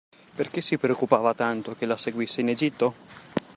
Perché 0.35 0.61
si 0.61 0.79
preoccupava 0.79 1.35
tanto 1.35 1.75
che 1.75 1.85
la 1.85 1.95
seguisse 1.95 2.41
in 2.41 2.49
Egitto? 2.49 2.95